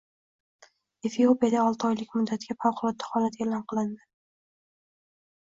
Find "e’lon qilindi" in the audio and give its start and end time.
3.47-4.11